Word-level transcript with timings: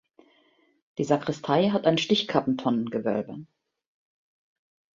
Die 0.97 1.03
Sakristei 1.03 1.69
hat 1.69 1.85
ein 1.85 1.99
Stichkappentonnengewölbe. 1.99 3.45